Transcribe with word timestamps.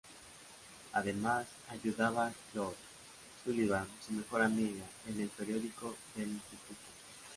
Además 0.93 1.45
ayudaba 1.69 2.25
a 2.25 2.33
Chloe 2.51 2.73
Sullivan, 3.45 3.85
su 4.03 4.13
mejor 4.13 4.41
amiga, 4.41 4.83
en 5.07 5.19
el 5.21 5.29
periódico 5.29 5.95
del 6.15 6.29
instituto. 6.29 6.77